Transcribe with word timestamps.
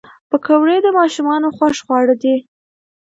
پکورې 0.29 0.77
د 0.81 0.87
ماشومانو 0.99 1.47
خوښ 1.57 1.75
خواړه 1.85 2.15
دي 2.23 2.35